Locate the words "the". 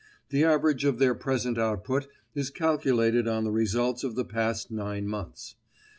0.29-0.43, 3.43-3.51, 4.15-4.25